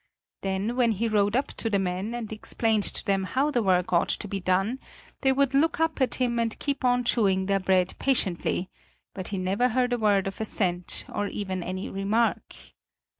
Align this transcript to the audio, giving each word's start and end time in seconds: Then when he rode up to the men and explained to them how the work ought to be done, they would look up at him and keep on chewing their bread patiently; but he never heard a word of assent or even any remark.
Then 0.41 0.75
when 0.75 0.93
he 0.93 1.07
rode 1.07 1.35
up 1.35 1.49
to 1.57 1.69
the 1.69 1.77
men 1.77 2.15
and 2.15 2.33
explained 2.33 2.81
to 2.85 3.05
them 3.05 3.23
how 3.25 3.51
the 3.51 3.61
work 3.61 3.93
ought 3.93 4.09
to 4.09 4.27
be 4.27 4.39
done, 4.39 4.79
they 5.21 5.31
would 5.31 5.53
look 5.53 5.79
up 5.79 6.01
at 6.01 6.15
him 6.15 6.39
and 6.39 6.57
keep 6.57 6.83
on 6.83 7.03
chewing 7.03 7.45
their 7.45 7.59
bread 7.59 7.93
patiently; 7.99 8.71
but 9.13 9.27
he 9.27 9.37
never 9.37 9.69
heard 9.69 9.93
a 9.93 9.99
word 9.99 10.25
of 10.25 10.41
assent 10.41 11.05
or 11.07 11.27
even 11.27 11.61
any 11.61 11.87
remark. 11.87 12.55